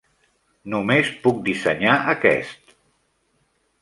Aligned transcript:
Només 0.73 1.11
puc 1.27 1.43
dissenyar 1.49 1.99
aquest. 2.15 2.77